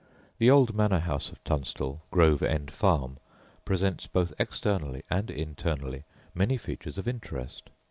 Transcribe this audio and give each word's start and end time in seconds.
The 0.39 0.49
old 0.49 0.73
manor 0.73 0.97
house 1.01 1.29
of 1.31 1.43
Tunstall, 1.43 2.01
Grove 2.09 2.41
End 2.41 2.71
Farm, 2.71 3.17
presents 3.65 4.07
both 4.07 4.33
externally 4.39 5.03
and 5.11 5.29
internally 5.29 6.05
many 6.33 6.57
features 6.57 6.97
of 6.97 7.07
interest. 7.07 7.69